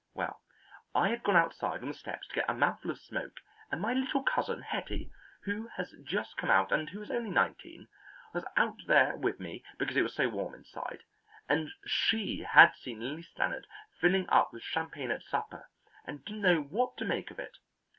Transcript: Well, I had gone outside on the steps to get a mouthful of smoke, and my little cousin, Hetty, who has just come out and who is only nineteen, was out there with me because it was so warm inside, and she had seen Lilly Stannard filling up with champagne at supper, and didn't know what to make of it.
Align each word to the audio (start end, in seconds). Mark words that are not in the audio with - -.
Well, 0.15 0.41
I 0.95 1.09
had 1.09 1.21
gone 1.21 1.35
outside 1.35 1.83
on 1.83 1.87
the 1.87 1.93
steps 1.93 2.27
to 2.27 2.33
get 2.33 2.49
a 2.49 2.55
mouthful 2.55 2.89
of 2.89 2.97
smoke, 2.99 3.39
and 3.71 3.79
my 3.79 3.93
little 3.93 4.23
cousin, 4.23 4.63
Hetty, 4.63 5.11
who 5.43 5.67
has 5.77 5.93
just 6.03 6.37
come 6.37 6.49
out 6.49 6.71
and 6.71 6.89
who 6.89 7.03
is 7.03 7.11
only 7.11 7.29
nineteen, 7.29 7.87
was 8.33 8.43
out 8.57 8.77
there 8.87 9.15
with 9.15 9.39
me 9.39 9.63
because 9.77 9.95
it 9.97 10.01
was 10.01 10.15
so 10.15 10.27
warm 10.27 10.55
inside, 10.55 11.03
and 11.47 11.69
she 11.85 12.39
had 12.41 12.73
seen 12.73 12.99
Lilly 12.99 13.21
Stannard 13.21 13.67
filling 13.99 14.27
up 14.29 14.51
with 14.51 14.63
champagne 14.63 15.11
at 15.11 15.21
supper, 15.21 15.69
and 16.03 16.25
didn't 16.25 16.41
know 16.41 16.61
what 16.63 16.97
to 16.97 17.05
make 17.05 17.29
of 17.29 17.37
it. 17.37 17.59